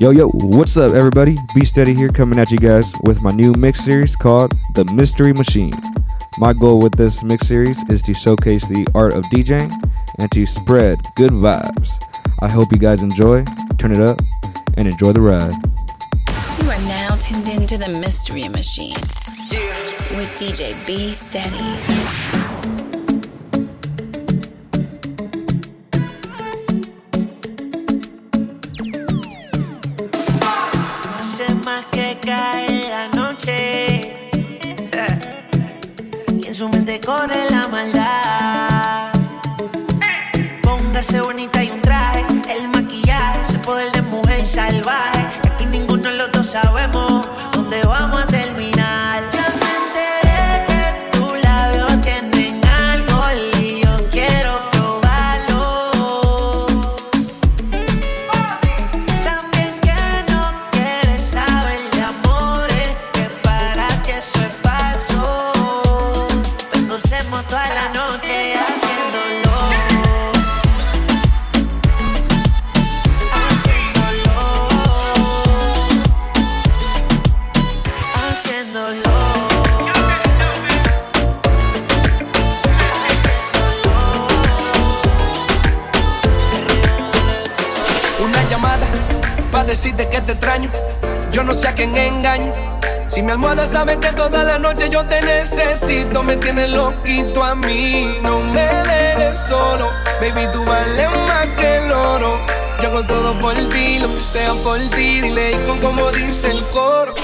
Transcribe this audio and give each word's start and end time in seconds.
Yo, 0.00 0.12
yo, 0.12 0.28
what's 0.28 0.78
up, 0.78 0.92
everybody? 0.92 1.36
Be 1.54 1.62
Steady 1.62 1.92
here 1.92 2.08
coming 2.08 2.38
at 2.38 2.50
you 2.50 2.56
guys 2.56 2.90
with 3.04 3.20
my 3.20 3.28
new 3.32 3.52
mix 3.58 3.84
series 3.84 4.16
called 4.16 4.50
The 4.72 4.90
Mystery 4.94 5.34
Machine. 5.34 5.74
My 6.38 6.54
goal 6.54 6.80
with 6.80 6.94
this 6.94 7.22
mix 7.22 7.48
series 7.48 7.86
is 7.90 8.00
to 8.04 8.14
showcase 8.14 8.66
the 8.66 8.86
art 8.94 9.14
of 9.14 9.24
DJing 9.24 9.70
and 10.18 10.30
to 10.32 10.46
spread 10.46 11.00
good 11.16 11.32
vibes. 11.32 12.02
I 12.40 12.50
hope 12.50 12.72
you 12.72 12.78
guys 12.78 13.02
enjoy, 13.02 13.44
turn 13.76 13.92
it 13.92 14.00
up, 14.00 14.18
and 14.78 14.88
enjoy 14.88 15.12
the 15.12 15.20
ride. 15.20 15.52
You 16.62 16.70
are 16.70 16.88
now 16.88 17.16
tuned 17.16 17.50
into 17.50 17.76
The 17.76 17.90
Mystery 18.00 18.48
Machine 18.48 18.96
with 20.16 20.30
DJ 20.40 20.74
B 20.86 21.12
Steady. 21.12 22.19
Necesito, 95.90 96.22
me 96.22 96.36
tienes 96.36 96.70
loquito 96.70 97.42
a 97.42 97.54
mí. 97.54 98.18
No 98.22 98.40
me 98.40 98.60
dejes 98.60 99.40
solo, 99.48 99.90
baby, 100.20 100.46
tú 100.52 100.64
vales 100.64 101.10
más 101.26 101.48
que 101.58 101.76
el 101.76 101.90
oro. 101.90 102.40
Yo 102.80 102.88
hago 102.88 103.04
todo 103.04 103.38
por 103.40 103.54
ti, 103.68 103.98
lo 103.98 104.14
que 104.14 104.20
sea 104.20 104.54
por 104.54 104.78
ti, 104.90 105.20
dile 105.20 105.52
con 105.66 105.78
como 105.78 106.10
dice 106.12 106.50
el 106.50 106.62
coro. 106.66 107.14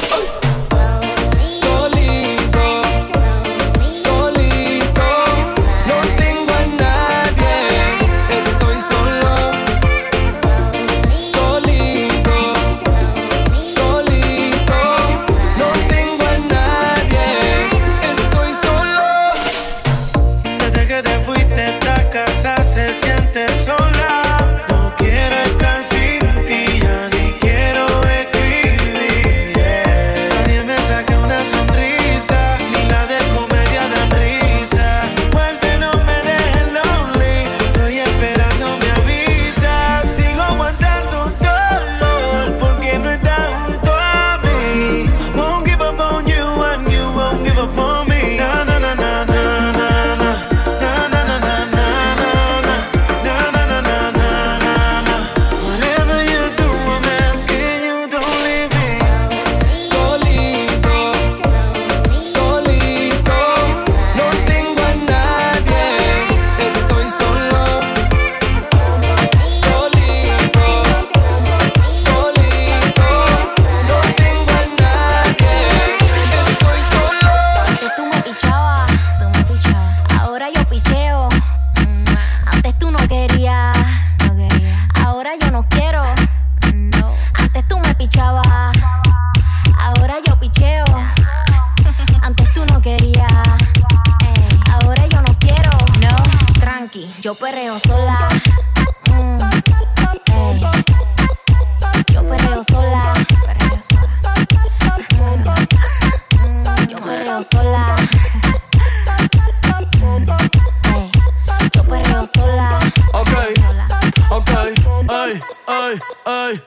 ey, 116.27 116.52
ey. 116.52 116.62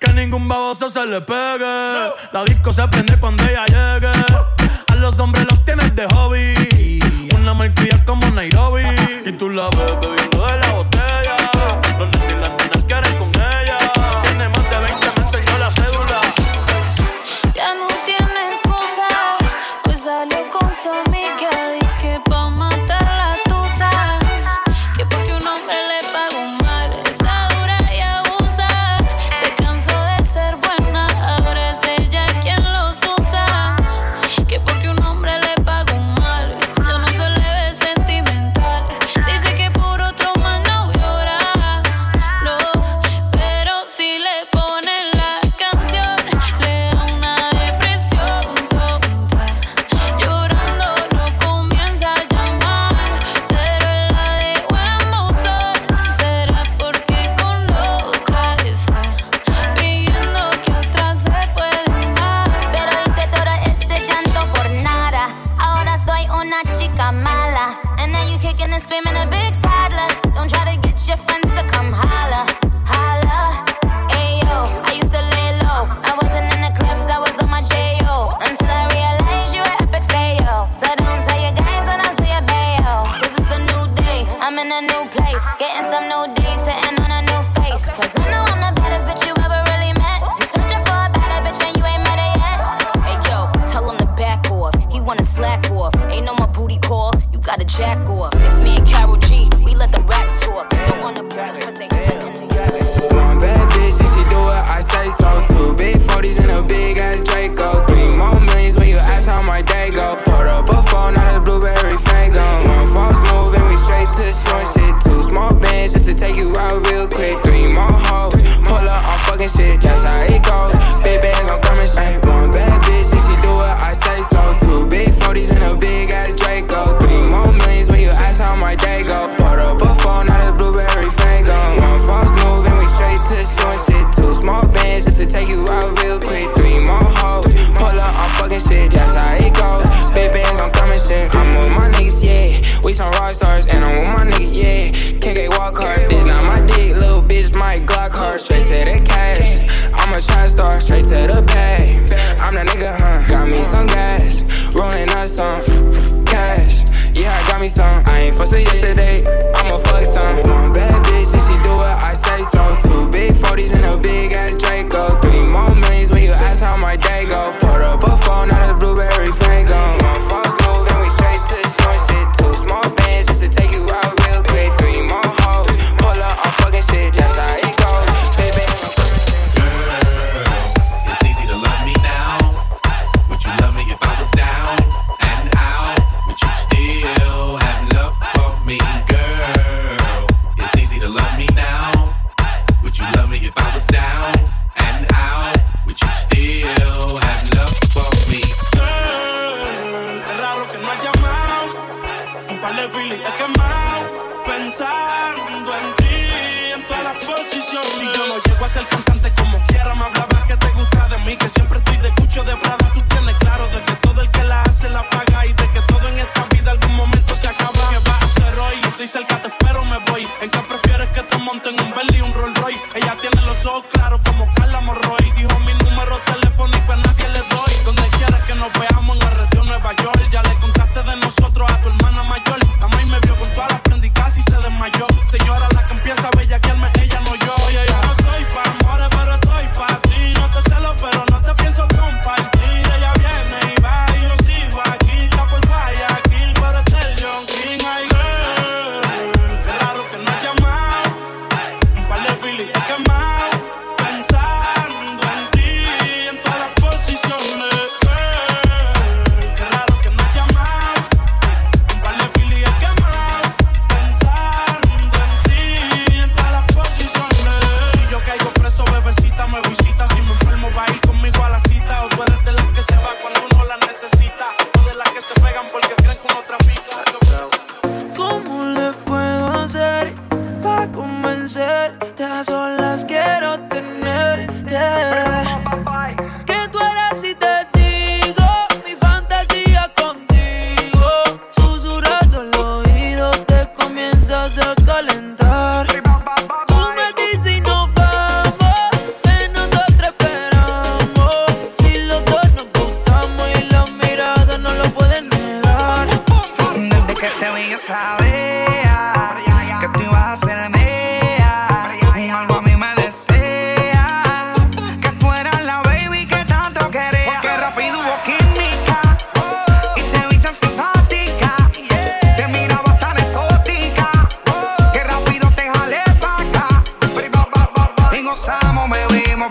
Que 0.00 0.12
ningún 0.12 0.48
baboso 0.48 0.88
se 0.88 1.06
le 1.06 1.20
pegue. 1.20 2.12
La 2.32 2.44
disco 2.44 2.72
se 2.72 2.86
prende 2.88 3.18
cuando 3.18 3.42
ella 3.44 3.64
llegue. 3.66 4.12
A 4.88 4.94
los 4.96 5.18
hombres 5.18 5.46
los 5.48 5.64
tienes 5.64 5.94
de 5.94 6.06
hobby. 6.14 7.00
Una 7.36 7.54
marquilla 7.54 8.04
como 8.04 8.28
Nairobi. 8.30 8.82
Y 9.24 9.32
tú 9.32 9.50
la 9.50 9.68
ves 9.70 9.94
bebiendo 10.00 10.43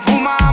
fuma 0.00 0.43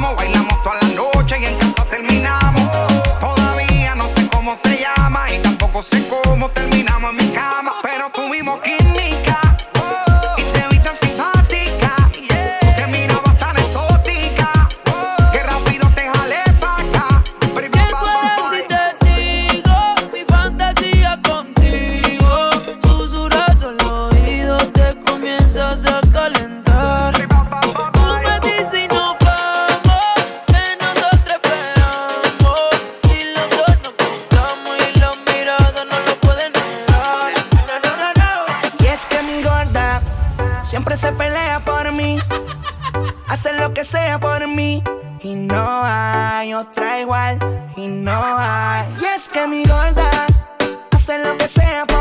lo 51.71 52.00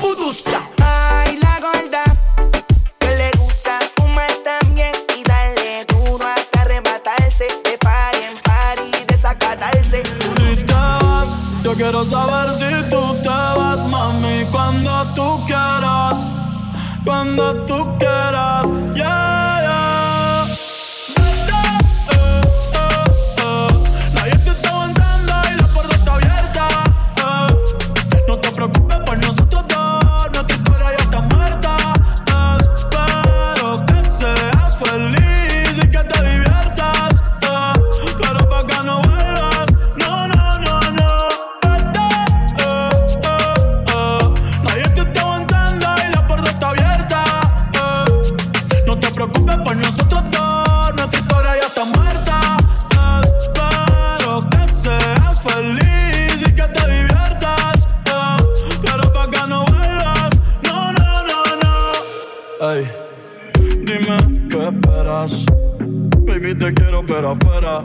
pudusca. 0.00 0.68
Ay, 0.82 1.38
la 1.40 1.60
gorda, 1.60 2.02
que 2.98 3.16
le 3.16 3.30
gusta 3.38 3.78
fumar 3.96 4.30
también 4.44 4.92
y 5.16 5.22
darle 5.22 5.86
duro 5.86 6.26
hasta 6.26 6.62
arrebatarse. 6.62 7.46
De 7.64 7.78
par 7.78 8.14
en 8.16 8.36
par 8.42 8.76
y 8.80 9.04
desacatarse. 9.06 10.02
Y 10.50 10.56
te 10.56 10.72
vas, 10.72 11.28
yo 11.62 11.74
quiero 11.74 12.04
saber 12.04 12.54
si 12.56 12.90
tú 12.90 13.14
te 13.22 13.28
vas, 13.28 13.86
mami, 13.88 14.44
cuando 14.50 15.06
tú 15.14 15.46
quieras. 15.46 16.18
Cuando 17.04 17.64
tú 17.66 17.98
quieras 17.98 18.11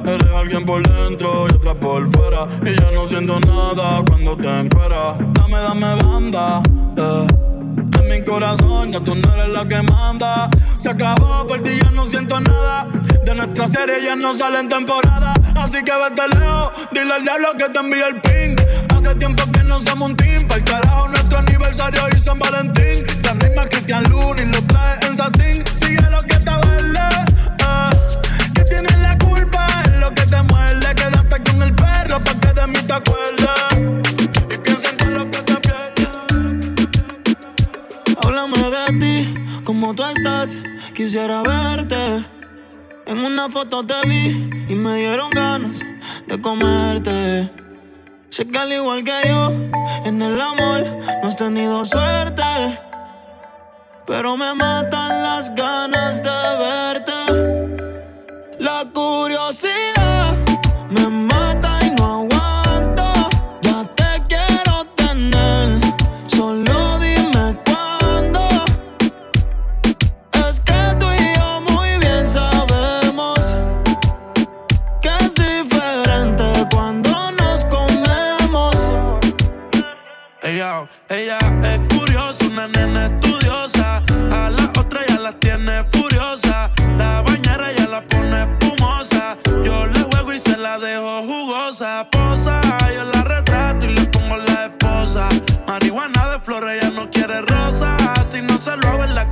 Eres 0.05 0.31
alguien 0.35 0.65
por 0.65 0.81
dentro 0.87 1.47
y 1.49 1.55
otra 1.55 1.73
por 1.73 2.07
fuera 2.09 2.47
Y 2.65 2.79
ya 2.79 2.91
no 2.91 3.07
siento 3.07 3.39
nada 3.39 4.03
cuando 4.07 4.35
te 4.37 4.59
encueras 4.59 5.17
Dame, 5.33 5.57
dame 5.57 5.95
banda, 6.03 6.61
eh 6.97 7.27
en 7.99 8.09
mi 8.09 8.21
corazón, 8.23 8.91
ya 8.91 8.99
tú 8.99 9.15
no 9.15 9.33
eres 9.33 9.49
la 9.49 9.67
que 9.67 9.81
manda. 9.83 10.49
Se 10.77 10.89
acabó, 10.89 11.45
por 11.47 11.61
ti 11.61 11.71
ya 11.81 11.91
no 11.91 12.05
siento 12.05 12.39
nada. 12.39 12.87
De 13.25 13.35
nuestra 13.35 13.67
serie 13.67 14.03
ya 14.03 14.15
no 14.15 14.33
sale 14.33 14.59
en 14.59 14.69
temporada. 14.69 15.33
Así 15.55 15.83
que 15.83 15.91
vete 15.91 16.39
lejos, 16.39 16.71
dile 16.91 17.13
al 17.13 17.23
diablo 17.23 17.49
que 17.57 17.69
te 17.69 17.79
envíe 17.79 18.01
el 18.01 18.21
ping. 18.21 18.55
Hace 18.95 19.15
tiempo 19.15 19.43
que 19.51 19.63
no 19.63 19.79
somos 19.81 20.09
un 20.09 20.17
team. 20.17 20.47
Para 20.47 20.59
el 20.59 20.63
carajo, 20.63 21.07
nuestro 21.09 21.39
aniversario 21.39 22.01
y 22.15 22.19
San 22.19 22.39
Valentín. 22.39 23.05
La 23.23 23.33
misma 23.33 23.65
Cristian 23.65 24.03
Luna 24.09 24.41
y 24.41 24.45
lo 24.45 24.61
trae 24.63 24.97
en 25.07 25.17
satín. 25.17 25.63
Sigue 25.75 26.09
lo 26.09 26.21
que 26.21 26.35
está 26.35 26.57
te 32.87 32.93
acuerdes. 32.93 33.47
Y 34.19 34.57
piensa 34.57 34.89
en 34.91 34.97
todo 34.97 35.09
lo 35.09 35.31
que 35.31 35.41
te. 35.43 35.51
Háblame 38.21 38.57
de 38.57 38.85
ti, 38.99 39.33
como 39.63 39.93
tú 39.93 40.03
estás, 40.05 40.55
quisiera 40.93 41.43
verte. 41.43 42.25
En 43.05 43.19
una 43.19 43.49
foto 43.49 43.85
te 43.85 44.07
vi 44.07 44.49
y 44.69 44.75
me 44.75 44.95
dieron 44.97 45.29
ganas 45.29 45.79
de 46.27 46.41
comerte. 46.41 47.51
Sé 48.29 48.47
que 48.47 48.57
al 48.57 48.71
igual 48.71 49.03
que 49.03 49.27
yo, 49.27 49.51
en 50.05 50.21
el 50.21 50.39
amor 50.39 50.83
no 51.21 51.27
has 51.27 51.35
tenido 51.35 51.85
suerte. 51.85 52.43
Pero 54.05 54.37
me 54.37 54.53
matan 54.53 55.23
las 55.23 55.53
ganas 55.55 56.23
de 56.23 56.57
verte. 56.65 56.96
Marihuana 95.65 96.31
de 96.31 96.39
flores, 96.41 96.83
ella 96.83 96.91
no 96.91 97.09
quiere 97.09 97.41
rosa. 97.41 97.95
Si 98.29 98.41
no 98.41 98.57
se 98.57 98.75
lo 98.75 98.89
hago 98.89 99.05
en 99.05 99.15
la 99.15 99.29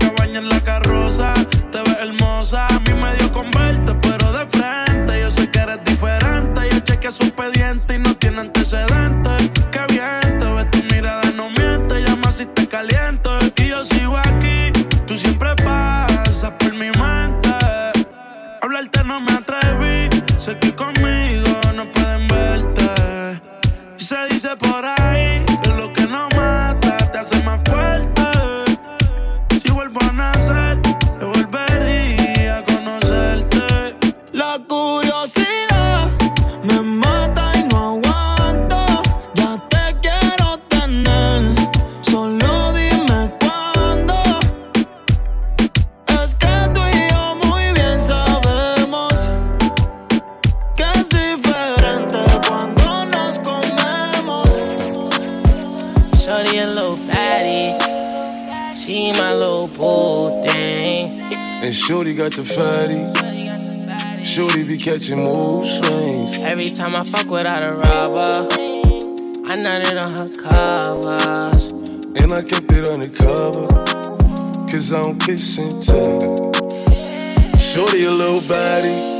Shorty 56.35 56.57
a 56.57 56.67
little 56.67 56.97
baddie. 56.97 58.75
She 58.75 59.11
my 59.13 59.33
little 59.33 59.67
bull. 59.67 60.43
And 60.45 61.73
Shorty 61.73 62.13
got 62.13 62.33
the 62.33 62.43
fatty. 62.43 62.95
Shorty 63.15 63.45
got 63.45 63.59
the 63.61 63.85
fatty. 63.87 64.23
Shorty 64.25 64.63
be 64.63 64.77
catching 64.77 65.17
mood 65.17 65.65
swings. 65.65 66.37
Every 66.37 66.67
time 66.67 66.95
I 66.95 67.03
fuck 67.03 67.29
without 67.29 67.63
a 67.63 67.71
rubber, 67.73 68.47
I 69.47 69.55
nutted 69.55 70.01
on 70.03 70.11
her 70.19 70.29
covers. 70.29 71.73
And 72.21 72.33
I 72.33 72.43
kept 72.43 72.71
it 72.71 72.89
undercover. 72.89 73.67
Cause 74.69 74.93
I 74.93 75.03
don't 75.03 75.19
kiss 75.19 75.57
and 75.57 75.81
tell. 75.81 76.19
Shorty 77.59 78.03
a 78.03 78.11
little 78.11 78.41
baddie. 78.41 79.14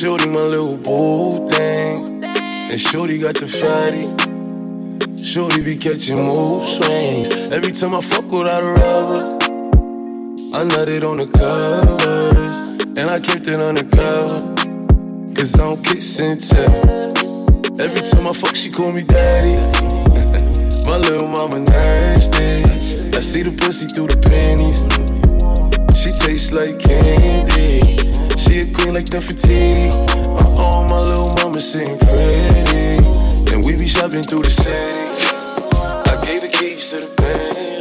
Shorty 0.00 0.28
my 0.30 0.40
little 0.40 0.78
boo 0.78 1.46
thing. 1.46 2.24
And 2.24 2.80
Shorty 2.80 3.18
got 3.18 3.34
the 3.34 3.46
fatty. 3.46 4.08
Shorty 5.22 5.62
be 5.62 5.76
catching 5.76 6.16
mood 6.16 6.62
swings. 6.62 7.28
Every 7.52 7.70
time 7.70 7.94
I 7.94 8.00
fuck 8.00 8.24
without 8.32 8.62
a 8.62 8.72
rubber, 8.80 9.36
I 10.56 10.64
nutted 10.64 11.04
on 11.06 11.18
the 11.18 11.26
covers. 11.26 12.56
And 12.96 13.10
I 13.10 13.20
kept 13.20 13.46
it 13.46 13.60
undercover. 13.60 14.54
Cause 15.34 15.54
I 15.56 15.58
don't 15.58 15.84
kiss 15.84 16.18
and 16.18 16.40
tell. 16.40 17.78
Every 17.78 18.00
time 18.00 18.26
I 18.26 18.32
fuck, 18.32 18.56
she 18.56 18.70
call 18.70 18.92
me 18.92 19.04
daddy. 19.04 19.60
My 20.88 20.96
little 20.96 21.28
mama 21.28 21.60
nasty. 21.60 22.64
I 23.14 23.20
see 23.20 23.42
the 23.42 23.54
pussy 23.60 23.84
through 23.84 24.06
the 24.06 24.16
panties. 24.16 24.80
She 26.00 26.10
tastes 26.24 26.54
like. 26.54 26.89
Like 29.12 29.24
Nefertiti. 29.24 29.90
Uh 29.90 30.44
oh, 30.58 30.86
my 30.88 31.00
little 31.00 31.34
mama 31.34 31.60
sitting 31.60 31.98
pretty. 31.98 33.52
And 33.52 33.64
we 33.64 33.76
be 33.76 33.88
shopping 33.88 34.22
through 34.22 34.42
the 34.42 34.50
city. 34.50 34.70
I 36.06 36.16
gave 36.24 36.42
the 36.42 36.48
keys 36.56 36.90
to 36.90 36.96
the 36.96 37.08
Bentley. 37.18 37.80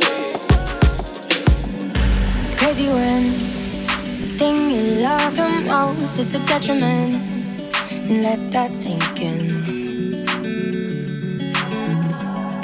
It's 2.42 2.56
crazy 2.58 2.88
when 2.88 3.24
the 4.22 4.28
thing 4.40 4.72
you 4.72 5.02
love 5.04 5.36
the 5.36 5.50
most 5.68 6.18
is 6.18 6.30
the 6.32 6.40
detriment. 6.48 7.22
And 7.92 8.24
let 8.24 8.52
that 8.52 8.74
sink 8.74 9.22
in. 9.22 9.40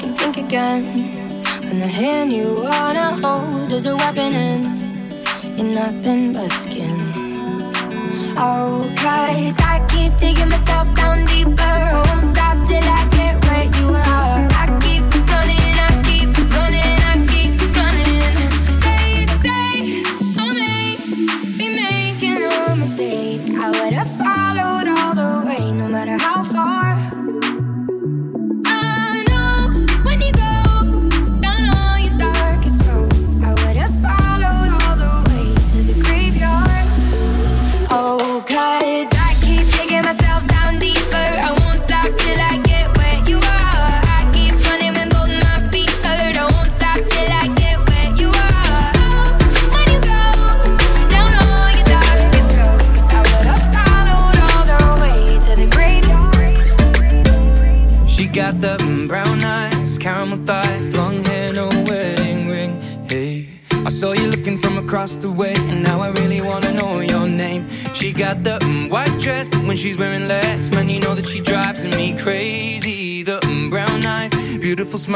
can 0.00 0.16
think 0.18 0.38
again 0.38 0.82
when 1.60 1.78
the 1.78 1.86
hand 1.86 2.32
you 2.32 2.62
wanna 2.64 3.12
hold 3.22 3.72
is 3.72 3.86
a 3.86 3.94
weapon 3.94 4.34
and 4.34 4.62
you're 5.56 5.72
nothing 5.72 6.32
but 6.32 6.50
skin. 6.52 6.75
Oh, 8.38 8.84
cause 8.98 9.54
I 9.60 9.82
keep 9.88 10.12
digging 10.20 10.50
myself 10.50 10.94
down 10.94 11.24
deeper. 11.24 11.52
Won't 11.56 12.36
stop 12.36 12.68
till 12.68 12.84
I 12.84 13.05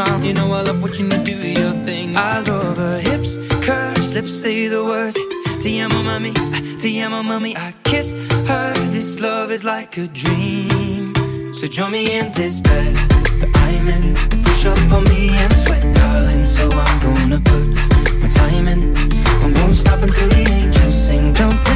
smile, 0.05 0.25
you 0.25 0.33
know 0.35 0.53
I 0.53 0.63
love 0.63 0.83
watching 0.83 1.11
you 1.11 1.19
do 1.19 1.33
your 1.33 1.73
thing. 1.85 2.17
I 2.17 2.41
love 2.41 2.77
her 2.77 2.99
hips, 2.99 3.39
curves, 3.67 4.15
lips 4.15 4.33
say 4.33 4.69
the 4.69 4.85
words. 4.85 5.17
Te 5.63 5.81
amo, 5.81 6.03
mami, 6.03 6.33
te 6.81 7.01
amo, 7.01 7.23
mami. 7.23 7.57
I 7.57 7.75
kiss 7.85 8.15
her. 8.49 8.75
This 8.91 9.21
love 9.21 9.51
is 9.51 9.65
like 9.65 9.97
a 9.99 10.07
dream. 10.09 11.15
So 11.55 11.67
join 11.67 11.93
me 11.93 12.19
in 12.19 12.33
this 12.33 12.61
bed 12.61 12.95
that 13.41 13.51
I'm 13.67 13.87
in. 13.97 14.43
Push 14.45 14.67
up 14.67 14.93
on 14.93 15.05
me 15.05 15.31
and 15.31 15.53
sweat, 15.53 15.83
darling. 15.95 16.45
So 16.45 16.71
I'm 16.71 16.97
gonna 17.07 17.41
put 17.41 17.67
my 18.23 18.29
time 18.29 18.69
in. 18.69 18.81
I 19.45 19.53
won't 19.57 19.75
stop 19.75 20.03
until 20.03 20.29
the 20.29 20.45
angels 20.51 20.95
sing. 21.07 21.35
Jump 21.35 21.70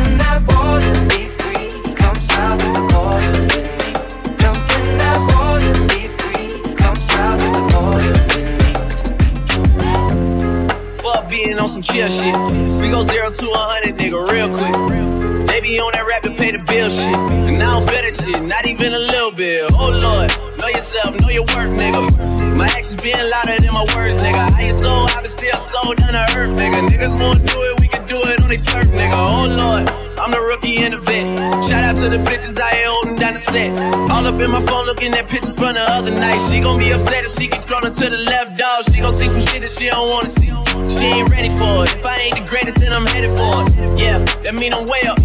On 11.55 11.69
some 11.69 11.83
chill 11.83 12.09
shit. 12.11 12.35
We 12.81 12.91
go 12.91 13.03
zero 13.05 13.31
to 13.31 13.51
a 13.51 13.57
hundred, 13.57 13.95
nigga, 13.95 14.21
real 14.29 14.49
quick. 14.49 15.47
They 15.47 15.61
be 15.61 15.79
on 15.79 15.93
that 15.93 16.05
rap 16.07 16.23
to 16.25 16.31
pay 16.31 16.51
the 16.51 16.59
bill 16.59 16.91
shit. 16.91 17.15
And 17.15 17.63
I 17.63 17.79
don't 17.79 17.89
feel 17.89 18.03
that 18.03 18.13
shit, 18.13 18.43
not 18.43 18.67
even 18.67 18.93
a 18.93 18.99
little 18.99 19.31
bit. 19.31 19.71
Oh 19.73 19.89
lord, 19.89 20.29
know 20.59 20.69
yourself, 20.69 21.19
know 21.21 21.29
your 21.31 21.45
worth, 21.55 21.71
nigga. 21.79 22.57
My 22.57 22.67
actions 22.67 23.01
being 23.01 23.17
louder 23.17 23.57
than 23.57 23.73
my 23.73 23.87
words, 23.97 24.19
nigga. 24.21 24.53
I 24.59 24.63
ain't 24.63 24.75
so 24.75 24.91
high, 25.07 25.23
but 25.23 25.31
still 25.31 25.57
so 25.57 25.95
down 25.95 26.13
to 26.13 26.27
earth, 26.37 26.59
nigga. 26.59 26.89
Niggas 26.89 27.21
wanna 27.23 27.41
do 27.41 27.59
it, 27.71 27.81
we 27.81 27.89
can 27.89 28.05
do 28.05 28.17
it 28.17 28.43
on 28.43 28.49
their 28.49 28.59
turf, 28.59 28.87
nigga. 28.93 29.17
Oh 29.17 29.47
lord, 29.47 29.87
I'm 30.25 30.31
the 30.31 30.41
rookie 30.41 30.79
in 30.79 30.93
the 30.93 30.99
vet. 31.01 31.65
Shout 31.67 31.85
out 31.85 31.97
to 31.97 32.09
the 32.09 32.17
bitches 32.17 32.59
I 32.59 32.71
ain't 32.79 32.87
holding 32.87 33.17
down 33.17 33.35
the 33.35 33.41
set. 33.41 33.71
All 34.11 34.27
up 34.27 34.41
in 34.41 34.51
my 34.51 34.65
phone 34.65 34.87
looking 34.87 35.13
at 35.13 35.29
pictures 35.29 35.55
from 35.55 35.75
the 35.75 35.83
other 35.83 36.13
night. 36.13 36.41
She 36.49 36.61
gon' 36.61 36.79
be 36.79 36.93
upset 36.93 37.27
if 37.27 37.33
she 37.33 37.47
keeps 37.47 37.67
scrolling 37.67 37.95
to 37.99 38.09
the 38.09 38.17
left, 38.17 38.57
dog. 38.59 38.85
She 38.91 39.03
gon' 39.03 39.13
see 39.13 39.29
some 39.29 39.43
shit 39.43 39.61
that 39.61 39.71
she 39.71 39.85
don't 39.85 40.09
wanna 40.09 40.27
see. 40.27 40.47
She 40.89 41.05
ain't 41.05 41.29
ready 41.29 41.51
for 41.51 41.85
it. 41.85 41.95
If 41.95 42.07
I 42.07 42.15
ain't 42.17 42.37
the 42.39 42.45
greatest, 42.49 42.79
then 42.79 42.95
I'm 42.95 43.05
headed 43.05 43.37
for 43.37 43.69
it. 43.69 44.01
Yeah, 44.01 44.25
that 44.45 44.55
mean 44.55 44.73
I'm 44.73 44.87
way 44.87 45.03
up. 45.03 45.19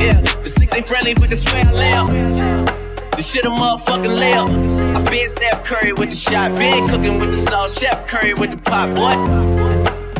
Yeah, 0.00 0.18
the 0.22 0.48
six 0.48 0.72
ain't 0.72 0.88
friendly, 0.88 1.12
but 1.12 1.28
this 1.28 1.44
way 1.52 1.60
I 1.60 1.92
up. 2.00 3.16
The 3.16 3.22
shit 3.22 3.44
a 3.44 3.50
motherfucking 3.50 4.16
layup. 4.16 4.96
I 4.96 5.10
been 5.10 5.26
Steph 5.26 5.62
Curry 5.62 5.92
with 5.92 6.08
the 6.08 6.16
shot, 6.16 6.56
been 6.56 6.88
cooking 6.88 7.18
with 7.18 7.32
the 7.32 7.50
sauce, 7.50 7.78
Chef 7.78 8.08
Curry 8.08 8.32
with 8.32 8.50
the 8.50 8.56
pot, 8.56 8.94
boy. 8.96 9.12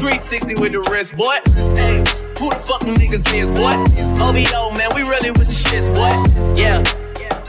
360 0.00 0.56
with 0.56 0.72
the 0.72 0.80
wrist, 0.80 1.16
boy. 1.16 1.38
Hey, 1.74 2.04
who 2.44 2.50
the 2.50 2.56
fuck 2.56 2.82
niggas 2.82 3.24
is, 3.34 3.50
boy? 3.50 3.74
OVO, 4.20 4.76
man, 4.76 4.94
we 4.94 5.02
really 5.02 5.30
with 5.30 5.48
the 5.48 5.56
shits, 5.64 5.88
boy. 5.88 6.12
Yeah, 6.60 6.82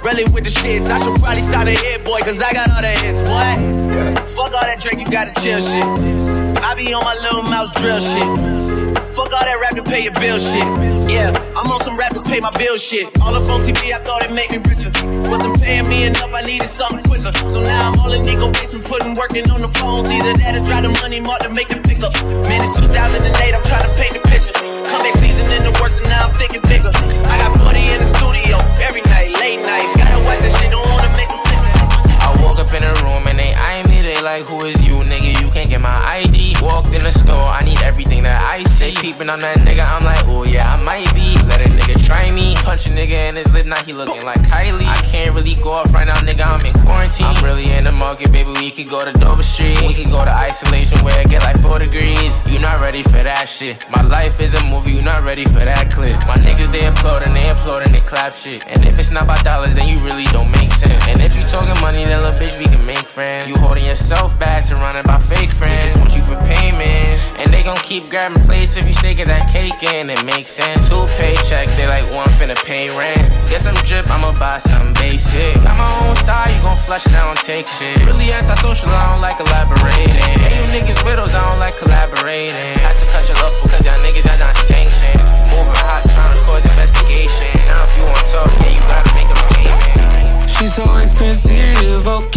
really 0.04 0.24
with 0.32 0.44
the 0.46 0.50
shits. 0.50 0.90
I 0.90 1.00
should 1.00 1.20
probably 1.20 1.42
sign 1.42 1.68
a 1.68 1.72
hit, 1.72 2.06
boy, 2.06 2.22
cause 2.22 2.40
I 2.40 2.54
got 2.54 2.70
all 2.72 2.82
the 2.82 2.88
hits, 2.88 3.22
boy. 3.22 4.26
Fuck 4.36 4.54
all 4.54 4.62
that 4.62 4.80
drink, 4.80 5.02
you 5.02 5.10
gotta 5.10 5.34
chill 5.42 5.60
shit. 5.60 5.84
I 6.64 6.76
be 6.76 6.94
on 6.94 7.04
my 7.04 7.16
little 7.16 7.44
mouse 7.44 7.72
drill 7.74 8.00
shit. 8.00 8.65
Fuck 9.14 9.32
all 9.32 9.46
that 9.46 9.58
rap 9.62 9.76
to 9.76 9.84
pay 9.84 10.04
your 10.04 10.14
bill 10.14 10.40
shit. 10.40 10.66
Yeah, 11.10 11.32
I'm 11.56 11.72
on 11.72 11.80
some 11.84 11.98
rappers 11.98 12.24
pay 12.24 12.40
my 12.40 12.52
bill 12.58 12.78
shit. 12.78 13.08
All 13.22 13.36
up 13.36 13.48
on 13.50 13.62
TV, 13.62 13.94
I 13.94 14.00
thought 14.00 14.24
it 14.24 14.32
made 14.32 14.52
me 14.52 14.58
richer. 14.68 14.92
Wasn't 15.30 15.62
paying 15.62 15.88
me 15.88 16.06
enough, 16.06 16.34
I 16.34 16.42
needed 16.42 16.68
something 16.68 17.04
quicker. 17.04 17.32
So 17.50 17.62
now 17.62 17.92
I'm 17.92 18.00
all 18.00 18.12
in 18.12 18.24
Nico 18.24 18.52
basement, 18.52 18.86
putting 18.86 19.14
working 19.16 19.50
on 19.52 19.62
the 19.62 19.70
phones. 19.80 20.10
Either 20.10 20.34
that 20.42 20.56
or 20.56 20.64
try 20.64 20.82
the 20.82 20.90
money 21.02 21.20
mark 21.20 21.42
to 21.42 21.50
make 21.50 21.70
the 21.70 21.80
pickup. 21.80 22.14
Man, 22.48 22.64
it's 22.64 22.80
2008, 22.82 23.56
I'm 23.56 23.64
trying 23.64 23.88
to 23.88 23.94
paint 23.96 24.14
the 24.14 24.24
picture. 24.28 24.54
Comeback 24.90 25.16
season 25.16 25.52
in 25.52 25.64
the 25.64 25.74
works, 25.82 25.98
and 25.98 26.10
now 26.10 26.28
I'm 26.28 26.34
thinking 26.34 26.62
bigger. 26.64 26.92
I 27.28 27.38
got 27.40 27.58
40 27.58 27.80
in 27.80 28.00
the 28.00 28.10
studio 28.10 28.58
every 28.82 29.02
night, 29.10 29.32
late 29.40 29.62
night. 29.62 29.88
Gotta 29.96 30.24
watch 30.24 30.40
that 30.40 30.52
shit, 30.60 30.72
don't 30.72 30.88
wanna 30.92 31.12
make 31.16 31.30
them 31.30 31.42
sick. 31.48 31.60
I 32.22 32.32
woke 32.44 32.60
up 32.60 32.72
in 32.74 32.84
a 32.84 32.94
room 33.04 33.28
and 33.28 33.38
they 33.40 33.54
eye 33.54 33.84
me, 33.88 34.02
they 34.02 34.20
like, 34.22 34.46
who 34.46 34.66
is 34.66 34.80
you, 34.86 34.95
nigga? 35.16 35.42
You 35.42 35.50
can't 35.52 35.70
get 35.70 35.82
my 35.82 35.96
ID. 36.20 36.56
Walked 36.62 36.94
in 36.94 37.04
the 37.04 37.12
store, 37.12 37.46
I 37.46 37.64
need 37.64 37.82
everything 37.82 38.24
that 38.24 38.42
I 38.42 38.64
see. 38.64 38.94
Peeping 38.96 39.30
on 39.30 39.40
that 39.42 39.58
nigga, 39.60 39.86
I'm 39.86 40.04
like, 40.04 40.26
oh 40.28 40.44
yeah, 40.44 40.74
I 40.74 40.82
might 40.82 41.14
be. 41.14 41.36
Let 41.48 41.62
a 41.62 41.70
nigga 41.70 42.04
try 42.06 42.32
me. 42.32 42.56
Punch 42.56 42.88
a 42.88 42.90
nigga 42.90 43.30
in 43.30 43.36
his 43.36 43.52
lip, 43.54 43.66
now 43.66 43.82
he 43.84 43.94
looking 43.94 44.24
like 44.24 44.40
Kylie. 44.40 44.86
I 44.86 45.02
can't 45.12 45.34
really 45.34 45.56
go 45.56 45.72
off 45.72 45.94
right 45.94 46.08
now, 46.08 46.16
nigga, 46.16 46.46
I'm 46.46 46.66
in 46.66 46.74
quarantine. 46.74 47.26
I'm 47.26 47.44
really 47.44 47.72
in 47.72 47.86
the 47.86 47.92
market, 47.92 48.32
baby, 48.32 48.52
we 48.56 48.72
could 48.72 48.90
go 48.90 49.04
to 49.06 49.14
Dover 49.14 49.44
Street. 49.44 49.80
We 49.82 49.94
could 49.94 50.12
go 50.12 50.24
to 50.24 50.32
isolation 50.32 51.04
where 51.04 51.20
it 51.22 51.30
get 51.30 51.44
like 51.44 51.60
4 51.60 51.80
degrees. 51.80 52.34
You 52.52 52.60
not 52.60 52.80
ready 52.80 53.04
for 53.04 53.22
that 53.24 53.48
shit. 53.48 53.86
My 53.90 54.02
life 54.02 54.40
is 54.40 54.54
a 54.54 54.64
movie, 54.66 54.92
you 54.92 55.02
not 55.02 55.24
ready 55.24 55.46
for 55.46 55.64
that 55.64 55.92
clip. 55.92 56.18
My 56.28 56.36
niggas, 56.36 56.72
they 56.72 56.86
applaud 56.86 57.24
and 57.24 57.36
they 57.36 57.50
applaud 57.50 57.84
and 57.84 57.94
they 57.94 58.02
clap 58.02 58.34
shit. 58.34 58.66
And 58.68 58.86
if 58.86 59.00
it's 59.00 59.12
not 59.12 59.24
about 59.24 59.44
dollars, 59.44 59.74
then 59.74 59.88
you 59.88 60.00
really 60.04 60.26
don't 60.26 60.52
make 60.52 60.72
sense. 60.72 61.04
And 61.08 61.22
if 61.22 61.36
you 61.38 61.44
talking 61.46 61.80
money, 61.82 62.04
then 62.06 62.22
little 62.22 62.40
bitch, 62.40 62.58
we 62.58 62.66
can 62.66 62.86
make 62.86 63.06
friends. 63.06 63.48
You 63.48 63.56
holding 63.58 63.86
yourself 63.86 64.38
back, 64.40 64.64
surrounded 64.64 65.05
by 65.06 65.20
fake 65.20 65.52
friends. 65.52 65.94
They 65.94 66.00
want 66.00 66.16
you 66.16 66.24
for 66.24 66.36
payment. 66.46 67.22
And 67.40 67.54
they 67.54 67.64
gon' 67.64 67.78
keep 67.78 68.10
grabbing 68.10 68.42
plates 68.44 68.78
if 68.78 68.88
you 68.88 68.94
stay 68.94 69.14
get 69.14 69.28
that 69.28 69.52
cake 69.52 69.82
in. 69.94 70.10
It 70.10 70.24
makes 70.26 70.52
sense. 70.52 70.90
Two 70.90 71.06
paycheck, 71.16 71.68
they 71.78 71.88
like 71.88 72.10
one 72.12 72.28
finna 72.40 72.56
pay 72.66 72.90
rent. 72.90 73.50
Get 73.50 73.62
some 73.62 73.76
drip, 73.86 74.10
I'ma 74.10 74.34
buy 74.34 74.58
something 74.58 74.94
basic. 74.94 75.56
Got 75.64 75.78
my 75.78 76.08
own 76.08 76.16
style, 76.16 76.50
you 76.54 76.62
gon' 76.62 76.76
flush 76.76 77.06
it, 77.06 77.14
I 77.14 77.26
don't 77.26 77.38
take 77.38 77.68
shit. 77.68 77.98
Really 78.06 78.32
antisocial, 78.32 78.90
I 78.90 79.14
don't 79.14 79.22
like 79.22 79.40
elaborating. 79.40 80.38
Hey, 80.42 80.60
you 80.60 80.66
niggas 80.74 81.04
widows, 81.06 81.34
I 81.34 81.42
don't 81.50 81.60
like 81.60 81.78
collaborating. 81.78 82.78
Had 82.80 82.98
to 82.98 83.06
cut 83.08 83.28
your 83.28 83.38
love 83.44 83.54
because 83.64 83.86
y'all 83.86 84.00
niggas 84.02 84.28
are 84.32 84.40
not 84.40 84.56
sanctioned. 84.56 85.22
Moving 85.52 85.78
hot, 85.86 86.04
trying 86.10 86.34
to 86.34 86.42
cause 86.44 86.66
investigation. 86.66 87.52
Now 87.68 87.84
if 87.84 87.92
you 87.98 88.04
want 88.04 88.26
talk, 88.26 88.50
yeah, 88.64 88.74
you 88.74 88.82
gotta 88.90 89.12
make 89.14 89.30
a 89.30 89.38
payment. 89.54 90.50
She's 90.50 90.74
so 90.74 90.84
expensive, 90.98 92.08
okay. 92.08 92.35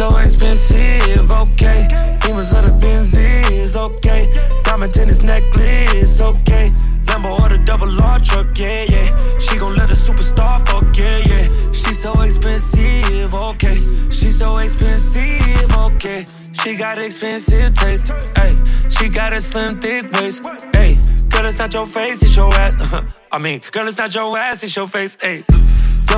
So 0.00 0.16
expensive, 0.16 1.30
okay. 1.30 1.86
Demons 2.22 2.54
of 2.54 2.64
the 2.64 2.72
Benzies, 2.80 3.76
okay. 3.76 4.32
Diamond 4.64 4.94
tennis 4.94 5.20
necklace, 5.20 6.22
okay. 6.22 6.72
Lambo 7.04 7.38
or 7.38 7.50
the 7.50 7.58
double 7.58 8.00
R 8.00 8.18
truck, 8.18 8.58
yeah, 8.58 8.86
yeah. 8.88 9.38
She 9.38 9.58
gon' 9.58 9.74
let 9.74 9.90
a 9.90 9.92
superstar 9.92 10.66
fuck, 10.66 10.96
yeah, 10.96 11.18
yeah. 11.18 11.72
She's 11.72 12.00
so 12.00 12.18
expensive, 12.22 13.34
okay. 13.34 13.74
She's 14.10 14.38
so 14.38 14.56
expensive, 14.56 15.70
okay. 15.70 16.26
She 16.62 16.76
got 16.76 16.98
expensive 16.98 17.74
taste, 17.74 18.10
hey. 18.36 18.56
She 18.88 19.10
got 19.10 19.34
a 19.34 19.40
slim, 19.42 19.82
thick 19.82 20.10
waist, 20.12 20.46
hey. 20.72 20.98
Girl, 21.28 21.44
it's 21.44 21.58
not 21.58 21.74
your 21.74 21.86
face, 21.86 22.22
it's 22.22 22.34
your 22.34 22.54
ass. 22.54 23.04
I 23.32 23.36
mean, 23.36 23.60
girl, 23.70 23.86
it's 23.86 23.98
not 23.98 24.14
your 24.14 24.38
ass, 24.38 24.64
it's 24.64 24.74
your 24.74 24.88
face, 24.88 25.18
hey. 25.20 25.42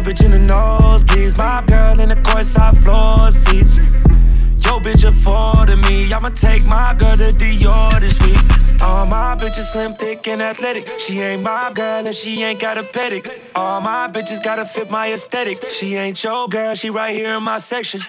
Bitch 0.02 0.24
in 0.24 0.32
the 0.32 0.38
nosebleeds, 0.38 1.36
my 1.36 1.62
girl 1.64 2.00
in 2.00 2.08
the 2.08 2.16
courtside 2.16 2.76
floor 2.82 3.30
seats. 3.30 3.78
Yo, 4.64 4.80
bitch 4.80 5.04
affording 5.04 5.80
me, 5.82 6.12
I'ma 6.12 6.30
take 6.30 6.66
my 6.66 6.92
girl 6.98 7.16
to 7.16 7.30
Dior 7.32 8.00
this 8.00 8.20
week. 8.20 8.82
All 8.82 9.06
my 9.06 9.36
bitches 9.36 9.70
slim, 9.70 9.94
thick, 9.94 10.26
and 10.26 10.42
athletic. 10.42 10.88
She 10.98 11.20
ain't 11.20 11.42
my 11.42 11.70
girl 11.72 12.04
and 12.04 12.16
she 12.16 12.42
ain't 12.42 12.58
got 12.58 12.78
a 12.78 12.82
pedic. 12.82 13.30
All 13.54 13.80
my 13.80 14.08
bitches 14.08 14.42
gotta 14.42 14.64
fit 14.64 14.90
my 14.90 15.12
aesthetic. 15.12 15.70
She 15.70 15.94
ain't 15.94 16.22
your 16.24 16.48
girl, 16.48 16.74
she 16.74 16.90
right 16.90 17.14
here 17.14 17.36
in 17.36 17.42
my 17.44 17.58
section. 17.58 18.00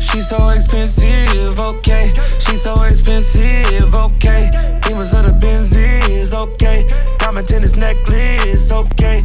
She's 0.00 0.28
so 0.28 0.48
expensive, 0.48 1.58
okay. 1.58 2.12
She's 2.40 2.62
so 2.62 2.82
expensive, 2.82 3.94
okay. 3.94 4.50
Demons 4.82 5.14
of 5.14 5.26
the 5.26 5.32
Benzies, 5.32 6.32
okay. 6.34 6.88
Diamond 7.18 7.46
tennis 7.46 7.76
necklace, 7.76 8.72
okay. 8.72 9.24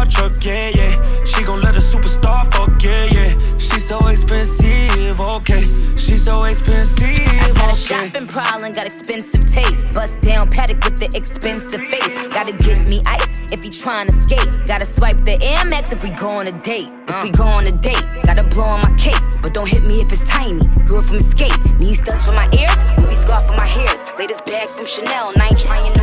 Lambo 0.00 0.12
or 0.12 0.30
the 0.30 0.30
double 0.30 0.30
R 0.30 0.30
truck, 0.30 0.44
yeah, 0.44 0.70
yeah. 0.74 1.24
She 1.24 1.44
gon' 1.44 1.60
let 1.60 1.74
a 1.76 1.80
superstar 1.80 2.52
fuck, 2.52 2.82
yeah, 2.82 3.04
yeah. 3.12 3.38
She's 3.58 3.86
so 3.86 4.06
expensive, 4.08 5.20
okay. 5.20 5.60
She's 5.96 6.24
so 6.24 6.44
expensive, 6.44 7.54
Got 7.54 7.68
a 7.68 7.70
okay. 7.70 7.74
shopping 7.74 8.26
problem, 8.26 8.72
got 8.72 8.86
expensive 8.86 9.44
taste. 9.44 9.92
Bust 9.92 10.20
down 10.20 10.50
Patek 10.50 10.84
with 10.84 10.98
the 10.98 11.10
expensive 11.16 11.86
face. 11.88 12.28
Gotta 12.28 12.52
get 12.52 12.88
me 12.88 13.02
ice 13.06 13.40
if 13.52 13.62
he 13.62 13.70
tryna 13.70 14.12
skate. 14.24 14.66
Gotta 14.66 14.86
swipe 14.86 15.24
the 15.24 15.42
Air 15.42 15.64
Max 15.64 15.92
if 15.92 16.02
we 16.02 16.10
go 16.10 16.30
on 16.30 16.46
a 16.46 16.52
date. 16.52 16.88
If 17.08 17.22
we 17.22 17.30
go 17.30 17.44
on 17.44 17.66
a 17.66 17.72
date, 17.72 18.04
gotta 18.22 18.44
blow 18.44 18.64
on 18.64 18.80
my 18.80 18.96
cape. 18.96 19.22
But 19.42 19.54
don't 19.54 19.68
hit 19.68 19.82
me 19.84 20.00
if 20.00 20.12
it's 20.12 20.22
tiny. 20.22 20.64
Girl 20.86 21.02
from 21.02 21.16
Escape. 21.16 21.58
Need 21.78 21.94
studs 21.94 22.24
for 22.24 22.32
my 22.32 22.48
ears, 22.52 22.76
movie 23.00 23.14
scarf 23.14 23.46
for 23.46 23.56
my 23.56 23.66
hairs. 23.66 24.00
Latest 24.18 24.44
bag 24.44 24.68
from 24.68 24.86
Chanel, 24.86 25.30
and 25.30 25.42
I 25.42 25.48
ain't 25.48 25.60
trying 25.60 25.92
to. 25.94 26.00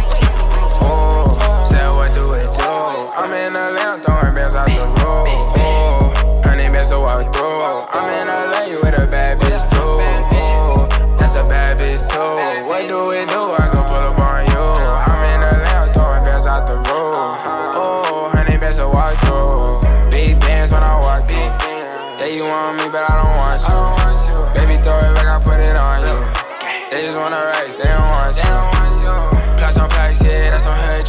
Oh, 0.79 1.07
say 1.07 1.15
what 1.15 1.16
do? 2.77 3.11
I'm 3.17 3.33
in 3.33 3.55
a 3.55 3.71
lamp, 3.71 4.05
throwing 4.05 4.35
bands 4.35 4.55
out 4.55 4.67
the 4.67 4.85
road. 5.01 5.27
Oh, 5.57 6.41
honey 6.43 6.69
bands 6.69 6.89
to 6.89 6.99
walk 6.99 7.33
through. 7.33 7.61
I'm 7.95 8.07
in 8.17 8.27
LA 8.27 8.79
with 8.81 8.97
a 8.97 9.07
bad 9.09 9.39
bitch 9.39 9.63
too. 9.71 9.97
Oh, 10.37 10.87
that's 11.19 11.35
a 11.35 11.43
bad 11.49 11.77
bitch 11.79 12.03
too. 12.11 12.67
What 12.67 12.87
do 12.87 13.11
it 13.11 13.27
do? 13.29 13.41
I 13.53 13.65
can 13.71 13.83
pull 13.89 14.05
up 14.09 14.19
on 14.19 14.45
you. 14.51 14.65
I'm 15.09 15.21
in 15.33 15.41
a 15.49 15.63
lamp, 15.63 15.93
throwing 15.93 16.23
bands 16.25 16.45
out 16.45 16.67
the 16.67 16.75
road. 16.75 17.37
Oh, 17.81 18.29
honey 18.33 18.57
bands 18.57 18.77
to 18.77 18.87
walk 18.87 19.17
through. 19.25 20.11
Big 20.11 20.39
bands 20.39 20.71
when 20.71 20.83
I 20.83 20.99
walk 20.99 21.29
in. 21.31 21.49
Say 22.19 22.35
you 22.35 22.43
want 22.43 22.77
me, 22.77 22.89
but 22.89 23.03
I 23.09 23.13
don't 23.21 23.35
want 23.41 23.59
you. 23.67 23.79
Baby, 24.53 24.81
throw 24.83 24.99
it 24.99 25.15
back, 25.15 25.27
I 25.27 25.37
put 25.43 25.59
it 25.59 25.75
on 25.75 26.01
you. 26.07 26.17
They 26.91 27.05
just 27.05 27.17
wanna 27.17 27.41
race, 27.53 27.75
they 27.75 27.83
don't 27.83 28.09
want 28.09 28.35
you. 28.37 28.66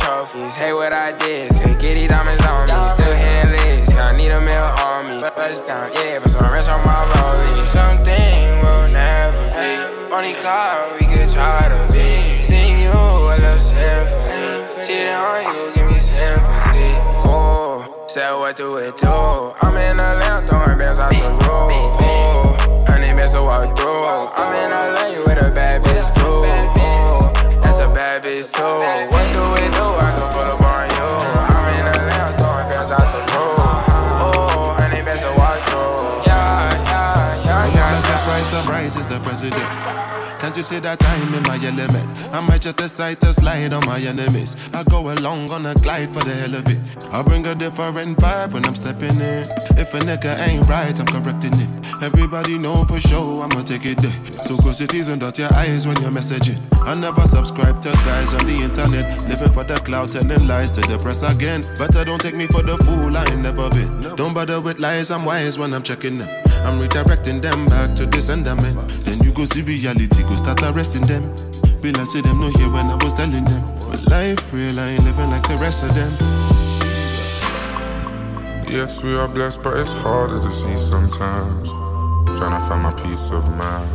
Trophies. 0.09 0.55
Hey, 0.55 0.73
what 0.73 0.93
I 0.93 1.13
did, 1.13 1.53
say, 1.53 1.75
these 1.75 2.09
diamonds 2.09 2.45
on 2.47 2.67
me. 2.67 2.91
Still 2.97 3.13
headless, 3.13 3.95
I 3.95 4.17
need 4.17 4.31
a 4.31 4.41
meal 4.41 4.69
on 4.89 5.01
me. 5.09 5.21
Bust 5.21 5.67
down, 5.67 5.93
yeah, 5.93 6.19
but 6.21 6.31
some 6.31 6.51
rest 6.51 6.71
on 6.71 6.81
my 6.87 7.05
rollie. 7.13 7.69
Something 7.69 8.65
will 8.65 8.89
never 8.89 9.45
be. 9.57 10.09
Funny 10.09 10.35
car, 10.45 10.97
we 10.97 11.05
could 11.13 11.29
try 11.29 11.69
to 11.69 11.93
be. 11.93 12.43
Seeing 12.43 12.81
you 12.81 12.91
a 12.91 13.37
little 13.37 13.61
symphony. 13.61 14.87
Cheating 14.87 15.19
on 15.29 15.41
you, 15.45 15.75
give 15.75 15.87
me 15.91 15.99
sympathy. 15.99 16.93
Oh, 17.29 18.07
said 18.09 18.33
what 18.33 18.57
do 18.57 18.77
it 18.77 18.97
do? 18.97 19.53
I'm 19.61 19.77
in 19.77 20.01
a 20.01 20.11
lamp, 20.21 20.49
throwing 20.49 20.79
bands 20.79 20.99
out 20.99 21.13
the 21.13 21.29
road. 21.47 21.71
Oh, 22.01 22.85
honey, 22.89 23.13
miss 23.13 23.35
a 23.35 23.43
walk 23.43 23.77
through. 23.77 24.07
I'm 24.41 24.53
in 24.63 24.73
a 24.73 24.83
lane 24.97 25.21
with 25.27 25.39
a 25.49 25.51
bad 25.55 25.85
bitch 25.85 25.88
you 40.59 40.65
see 40.65 40.81
that 40.81 41.01
I'm 41.05 41.35
in 41.35 41.43
my 41.45 41.55
element? 41.65 42.35
I 42.35 42.41
might 42.41 42.63
just 42.63 42.79
decide 42.79 43.21
to 43.21 43.33
slide 43.33 43.73
on 43.73 43.87
my 43.87 44.01
enemies. 44.01 44.57
I 44.75 44.83
go 44.83 45.13
along 45.13 45.53
on 45.53 45.65
a 45.67 45.75
glide 45.77 46.11
for 46.11 46.19
the 46.25 46.35
hell 46.35 46.57
of 46.57 46.67
it. 46.67 46.81
I 47.13 47.23
bring 47.23 47.47
a 47.47 47.55
different 47.55 48.19
vibe 48.19 48.53
when 48.53 48.65
I'm 48.67 48.75
stepping 48.75 49.21
in. 49.21 49.47
If 49.79 49.95
a 49.95 50.01
nigga 50.01 50.37
ain't 50.41 50.69
right, 50.69 50.99
I'm 50.99 51.07
correcting 51.07 51.53
it. 51.55 52.03
Everybody 52.03 52.59
know 52.59 52.85
for 52.87 52.99
sure 52.99 53.45
I'ma 53.45 53.63
take 53.63 53.87
it 53.87 53.99
there. 53.99 54.43
So 54.43 54.57
cross 54.57 54.81
your 54.81 54.89
T's 54.89 55.07
and 55.07 55.21
dot 55.21 55.39
your 55.39 55.55
eyes 55.55 55.87
when 55.87 55.97
you're 56.03 56.11
messaging. 56.11 56.59
I 56.73 56.95
never 56.95 57.25
subscribe 57.29 57.81
to 57.83 57.93
guys 57.93 58.35
on 58.35 58.45
the 58.45 58.57
internet. 58.57 59.29
Living 59.29 59.53
for 59.53 59.63
the 59.63 59.77
cloud, 59.77 60.11
telling 60.11 60.49
lies 60.49 60.73
to 60.73 60.81
the 60.81 60.99
press 60.99 61.23
again. 61.23 61.63
Better 61.79 62.05
don't 62.05 62.21
take 62.21 62.35
me 62.35 62.49
for 62.49 62.63
the 62.63 62.77
fool, 62.79 63.17
I 63.17 63.25
ain't 63.27 63.43
never 63.43 63.71
been. 63.71 64.17
Don't 64.17 64.35
bother 64.35 64.61
with 64.61 64.81
lies, 64.81 65.13
I'm 65.13 65.25
wise 65.25 65.57
when 65.57 65.73
I'm 65.73 65.85
checking 65.85 66.19
them. 66.19 66.48
I'm 66.69 66.79
redirecting 66.79 67.41
them 67.41 67.65
back 67.67 67.97
to 67.97 68.05
the 68.05 68.21
sentiment. 68.21 68.77
Then 69.07 69.23
you 69.23 69.33
go 69.33 69.47
see 69.47 69.63
reality, 69.63 70.23
go 70.25 70.37
start 70.37 70.63
arresting 70.65 71.07
them. 71.07 71.35
Be 71.81 71.93
like 71.93 72.11
to 72.11 72.21
them, 72.21 72.41
no 72.43 72.51
hear 72.51 72.69
when 72.71 72.85
I 72.91 73.03
was 73.03 73.15
telling 73.15 73.43
them. 73.45 73.65
But 73.89 74.07
life 74.07 74.53
real, 74.53 74.79
I 74.79 74.91
ain't 74.91 75.03
living 75.03 75.31
like 75.31 75.49
the 75.49 75.57
rest 75.57 75.83
of 75.83 75.95
them. 75.95 76.13
Yes, 78.69 79.03
we 79.03 79.15
are 79.17 79.27
blessed, 79.27 79.63
but 79.63 79.79
it's 79.79 79.93
harder 79.93 80.43
to 80.43 80.51
see 80.51 80.79
sometimes. 80.79 81.71
Trying 82.39 82.61
to 82.61 82.67
find 82.69 82.83
my 82.83 82.93
peace 82.93 83.31
of 83.31 83.49
mind. 83.57 83.91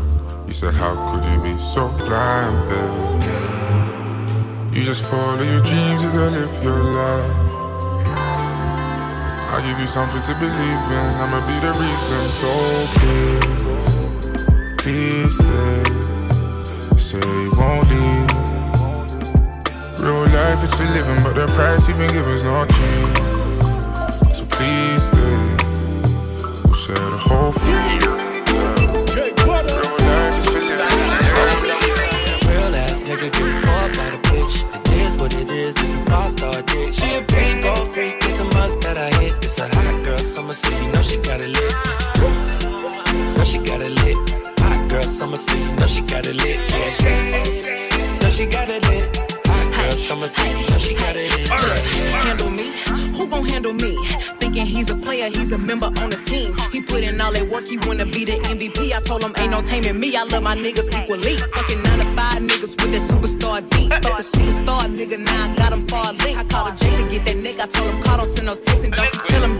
You 0.48 0.54
said, 0.56 0.74
How 0.74 0.96
could 1.12 1.24
you 1.32 1.44
be 1.44 1.54
so 1.62 1.90
blind, 1.90 2.58
babe? 2.70 3.24
You 4.76 4.82
just 4.82 5.04
follow 5.04 5.44
your 5.44 5.62
dreams, 5.62 6.04
you 6.04 6.10
gotta 6.10 6.32
live 6.32 6.64
your 6.64 6.84
life. 6.84 7.43
I'll 9.54 9.62
give 9.62 9.78
you 9.80 9.86
something 9.86 10.24
to 10.24 10.34
believe 10.34 10.52
in. 10.58 11.14
I'ma 11.22 11.40
be 11.46 11.54
the 11.62 11.74
reason. 11.78 12.30
So 12.42 12.50
please, 12.98 13.46
please 14.82 15.36
stay. 15.38 15.84
Say 16.98 17.20
you 17.22 17.52
won't 17.56 17.88
leave. 17.88 18.32
Real 20.00 20.26
life 20.34 20.64
is 20.64 20.74
for 20.74 20.86
living, 20.86 21.22
but 21.22 21.36
the 21.36 21.46
price 21.54 21.88
you've 21.88 22.00
been 22.00 22.10
given's 22.10 22.44
not 22.44 22.68
cheap. 22.68 23.16
So 24.34 24.44
please 24.58 25.04
stay. 25.04 25.38
We'll 26.66 26.74
share 26.74 27.10
the 27.12 27.18
whole 27.20 27.52
thing. 27.52 28.00
Real 32.50 32.74
ass 32.74 33.02
nigga 33.02 33.30
give 33.32 33.48
a 33.48 33.62
fuck 33.62 33.94
about 33.94 34.14
a 34.14 34.18
bitch. 34.30 34.56
It 34.88 34.98
is 35.06 35.14
what 35.14 35.36
it 35.36 35.48
is, 35.52 35.76
this 35.76 35.94
a 35.94 35.98
five 36.10 36.32
star 36.32 36.60
dick. 36.64 36.92
She 36.96 37.18
a 37.18 37.22
pink 37.22 37.62
gold 37.64 37.94
freak, 37.94 38.23
must 38.64 38.80
that 38.82 38.98
I 38.98 39.10
hit. 39.20 39.34
It's 39.46 39.58
a 39.58 39.68
hot 39.76 40.04
girl 40.06 40.24
summer, 40.34 40.54
so 40.54 40.70
you 40.70 40.92
know 40.94 41.02
she 41.02 41.18
got 41.18 41.42
it 41.46 41.52
lit. 41.58 41.74
Know 43.36 43.44
she 43.52 43.60
got 43.70 43.82
it 43.88 43.94
lit. 44.02 44.18
Hot 44.60 44.90
girl 44.90 45.04
summer, 45.04 45.38
so 45.38 45.56
you 45.64 45.76
know 45.80 45.88
she 45.88 46.02
got 46.02 46.26
it 46.26 46.36
lit. 46.44 46.60
Yeah. 46.72 48.20
Know 48.22 48.30
she 48.30 48.46
got 48.46 48.70
it 48.70 48.83
lit. 50.10 50.20
Hot 50.20 50.20
girl 50.20 50.28
summer, 50.28 50.28
so 50.28 50.44
you 50.44 50.80
she 50.80 50.94
got 50.96 51.16
it 51.16 51.32
lit. 51.32 51.50
Yeah. 51.50 52.22
Handle 52.22 52.50
me? 52.50 52.72
Who 53.18 53.28
gon' 53.28 53.46
handle 53.46 53.74
me? 53.74 53.96
Thinking 54.40 54.66
he's 54.66 54.90
a 54.90 54.96
player, 54.96 55.30
he's 55.30 55.52
a 55.52 55.58
member 55.58 55.88
on 55.88 56.10
the 56.10 56.18
team. 56.26 56.56
He 56.72 56.82
put 56.82 57.04
in 57.04 57.20
all 57.22 57.32
that 57.32 57.48
work, 57.50 57.68
he 57.68 57.78
wanna 57.88 58.06
be 58.06 58.26
the 58.26 58.34
MVP. 58.34 58.94
I 58.94 59.00
told 59.02 59.24
him 59.24 59.34
ain't 59.38 59.52
no 59.52 59.62
taming 59.62 60.00
me. 60.00 60.16
I 60.16 60.24
love 60.24 60.44
my 60.44 60.56
niggas 60.56 60.90
equally. 60.94 61.38
Fucking 61.38 61.82
nine 61.84 62.00
to 62.00 62.06
five 62.16 62.42
niggas 62.42 62.76
with 62.82 62.92
that 62.92 63.02
superstar 63.02 63.62
beat. 63.72 63.90
Fuck 64.04 64.18
the 64.18 64.24
superstar 64.24 64.88
nigga, 64.88 65.20
now 65.20 65.52
I 65.52 65.56
got 65.56 65.74
him 65.74 65.88
far 65.88 66.14
link. 66.14 66.38
I 66.38 66.44
called 66.46 66.74
a 66.74 66.76
Jake 66.78 66.98
to 66.98 67.06
get 67.10 67.26
that 67.26 67.38
nigga. 67.38 67.62
I 67.62 67.68
told 67.68 67.94
him 67.94 68.04
call, 68.04 68.18
don't 68.18 68.28
send 68.28 68.48
no 68.48 68.56
text 68.56 68.84
and 68.86 68.94
don't 68.94 69.14
you 69.14 69.20
tell 69.26 69.44
him 69.44 69.60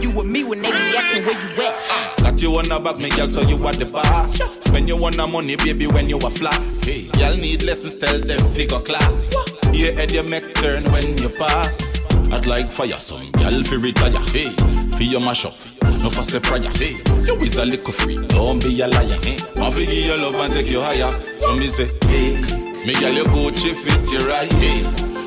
Got 2.54 2.66
you 2.66 2.72
on 2.72 2.82
the 2.82 2.88
back, 2.88 2.98
me 2.98 3.10
girl, 3.10 3.26
so 3.26 3.40
you 3.42 3.56
are 3.66 3.72
the 3.72 3.84
boss. 3.84 4.38
Spend 4.64 4.86
your 4.86 4.96
one 4.98 5.16
money, 5.16 5.56
baby, 5.56 5.88
when 5.88 6.08
you 6.08 6.18
a 6.18 6.30
floss. 6.30 6.84
Hey, 6.84 7.10
y'all 7.18 7.36
need 7.36 7.64
lessons, 7.64 7.96
tell 7.96 8.16
them 8.16 8.48
figure 8.50 8.78
class. 8.78 9.34
Your 9.72 9.92
head 9.92 10.12
you 10.12 10.22
make 10.22 10.54
turn 10.54 10.84
when 10.92 11.18
you 11.18 11.30
pass. 11.30 12.06
I'd 12.30 12.46
like 12.46 12.70
fire 12.70 12.98
some, 12.98 13.24
y'all 13.40 13.62
fi 13.64 13.76
retire. 13.76 14.12
Hey, 14.30 14.50
fi 14.96 15.04
your 15.04 15.20
mash 15.20 15.44
up, 15.44 15.54
no 15.82 16.08
for 16.08 16.22
say 16.22 16.38
prayer. 16.38 16.70
Hey, 16.78 16.94
you 17.24 17.34
is 17.42 17.56
a 17.56 17.64
little 17.64 17.90
free, 17.92 18.24
don't 18.28 18.62
be 18.62 18.80
a 18.80 18.86
liar. 18.86 19.18
Hey, 19.22 19.38
I 19.56 19.70
fi 19.70 19.84
give 19.86 20.06
you 20.06 20.16
love 20.16 20.36
and 20.36 20.54
take 20.54 20.70
you 20.70 20.80
higher. 20.80 21.12
So 21.38 21.56
me 21.56 21.66
say, 21.66 21.90
hey, 22.06 22.40
me 22.86 22.94
girl, 22.94 23.12
your 23.12 23.26
Gucci 23.26 23.74
fit 23.74 24.12
you 24.12 24.28
right. 24.28 24.52
Hey, 24.52 24.84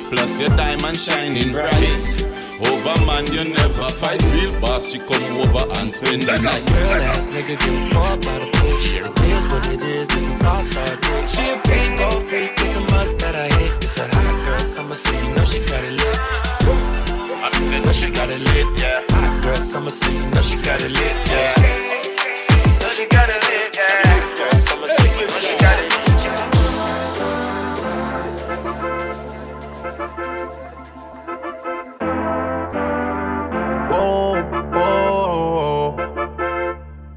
plus 0.10 0.40
your 0.40 0.50
diamond 0.56 0.98
shining 0.98 1.52
bright. 1.52 2.27
Over 2.60 3.06
man, 3.06 3.28
you 3.32 3.44
never 3.54 3.90
fight. 3.90 4.22
Real 4.34 4.60
boss, 4.60 4.94
you 4.94 5.00
come 5.02 5.24
over 5.38 5.72
and 5.78 5.92
spend 5.92 6.24
the 6.24 6.38
night. 6.40 6.66
Real 6.72 7.02
ass 7.06 7.28
nigga 7.28 7.60
give 7.60 7.76
a 7.76 7.90
fuck 7.94 8.18
about 8.18 8.42
a 8.42 8.46
bitch. 8.58 8.88
It 8.98 9.20
is 9.36 9.46
what 9.48 9.68
it 9.68 9.82
is, 9.82 10.08
this 10.08 10.28
a 10.28 10.38
five 10.40 10.66
star 10.66 10.88
dick. 10.88 11.30
She 11.30 11.50
a 11.52 11.58
pink 11.62 12.00
gold 12.00 12.24
freak, 12.28 12.52
it's 12.58 12.76
a 12.76 12.82
must 12.82 13.18
that 13.20 13.36
I 13.36 13.48
hit. 13.58 13.84
It's 13.84 13.98
a 13.98 14.08
hot 14.08 14.46
girl 14.46 14.60
summer, 14.60 14.96
so 14.96 15.12
you 15.12 15.36
know 15.36 15.46
she 15.46 15.60
got 15.66 15.84
it 15.86 15.92
lit. 15.92 16.20
I 17.40 17.80
Know 17.86 17.92
she 17.92 18.10
got 18.10 18.30
it 18.30 18.40
lit, 18.40 18.80
yeah. 18.80 19.04
Hot 19.10 19.44
girl 19.44 19.56
summer, 19.58 19.92
so 19.92 20.10
you 20.10 20.30
know 20.32 20.42
she 20.42 20.56
got 20.58 20.82
it 20.82 20.90
lit, 20.90 21.16
yeah. 21.30 21.54
Know 22.82 22.90
she 22.90 23.06
got 23.06 23.30
it 23.30 23.44
lit, 23.44 23.76
yeah. 23.76 24.02
Hot 24.10 24.38
girl 24.38 24.60
summer, 24.60 24.88
so 24.88 25.04
you 25.04 25.28
know 25.28 25.40
she 25.46 25.60
got 25.60 25.78
it 25.78 25.92
lit. 25.92 25.97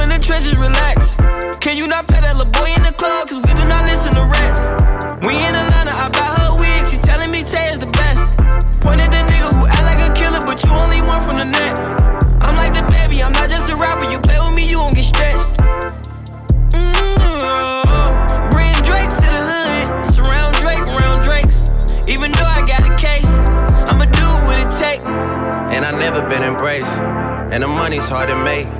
In 0.00 0.08
the 0.08 0.18
trenches, 0.18 0.56
relax. 0.56 1.14
Can 1.60 1.76
you 1.76 1.86
not 1.86 2.08
pet 2.08 2.22
that 2.22 2.34
little 2.34 2.50
boy 2.50 2.72
in 2.72 2.82
the 2.82 2.92
club? 2.92 3.28
Cause 3.28 3.36
we 3.36 3.52
do 3.52 3.68
not 3.68 3.84
listen 3.84 4.14
to 4.16 4.24
rats. 4.24 4.58
We 5.26 5.36
in 5.36 5.54
Atlanta, 5.54 5.92
I 5.94 6.08
buy 6.08 6.32
her 6.40 6.56
wig, 6.56 6.88
she 6.88 6.96
telling 6.96 7.30
me 7.30 7.44
Tay 7.44 7.68
is 7.68 7.78
the 7.78 7.86
best. 7.86 8.18
Point 8.80 9.04
at 9.04 9.12
the 9.12 9.20
nigga 9.28 9.52
who 9.52 9.66
act 9.68 9.84
like 9.84 10.00
a 10.00 10.08
killer, 10.16 10.40
but 10.40 10.64
you 10.64 10.70
only 10.72 11.02
one 11.04 11.20
from 11.22 11.36
the 11.36 11.44
net. 11.44 11.78
I'm 12.40 12.56
like 12.56 12.72
the 12.72 12.82
baby, 12.90 13.22
I'm 13.22 13.32
not 13.32 13.50
just 13.50 13.68
a 13.68 13.76
rapper. 13.76 14.10
You 14.10 14.18
play 14.18 14.40
with 14.40 14.54
me, 14.54 14.64
you 14.66 14.78
won't 14.78 14.96
get 14.96 15.04
stretched. 15.04 15.46
Mm-hmm. 16.72 18.50
Drake 18.88 19.12
to 19.20 19.28
the 19.28 19.42
hood, 19.52 20.06
surround 20.08 20.56
Drake 20.64 20.80
around 20.80 21.20
Drakes. 21.20 21.68
Even 22.08 22.32
though 22.32 22.48
I 22.48 22.64
got 22.66 22.88
a 22.88 22.96
case, 22.96 23.28
I'ma 23.84 24.08
do 24.08 24.26
what 24.48 24.56
it 24.58 24.72
take. 24.80 25.04
And 25.76 25.84
I 25.84 25.92
never 25.92 26.26
been 26.26 26.42
embraced, 26.42 26.96
and 27.52 27.62
the 27.62 27.68
money's 27.68 28.08
hard 28.08 28.30
to 28.30 28.36
make. 28.42 28.79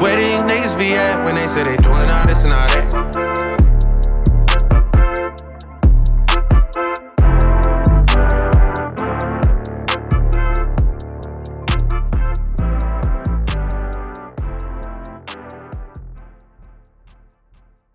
Where 0.00 0.16
these 0.16 0.40
niggas 0.40 0.78
be 0.78 0.94
at 0.94 1.24
when 1.24 1.34
they 1.34 1.46
say 1.46 1.62
they 1.64 1.76
doing 1.76 2.10
all 2.10 2.26
this 2.26 2.44
and 2.44 2.52
all 2.52 2.66
that? 2.68 3.43